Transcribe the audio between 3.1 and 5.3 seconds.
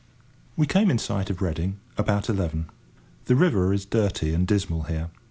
The river is dirty and dismal here.